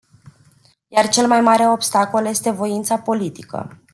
Iar 0.87 1.07
cel 1.07 1.27
mai 1.27 1.41
mare 1.41 1.67
obstacol 1.67 2.25
este 2.25 2.49
voința 2.51 2.97
politică. 2.99 3.81